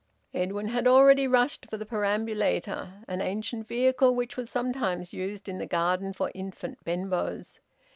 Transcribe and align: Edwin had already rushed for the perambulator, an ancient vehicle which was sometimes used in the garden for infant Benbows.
Edwin 0.33 0.69
had 0.69 0.87
already 0.87 1.27
rushed 1.27 1.69
for 1.69 1.77
the 1.77 1.85
perambulator, 1.85 3.03
an 3.07 3.21
ancient 3.21 3.67
vehicle 3.67 4.15
which 4.15 4.35
was 4.35 4.49
sometimes 4.49 5.13
used 5.13 5.47
in 5.47 5.59
the 5.59 5.67
garden 5.67 6.11
for 6.11 6.31
infant 6.33 6.83
Benbows. 6.83 7.59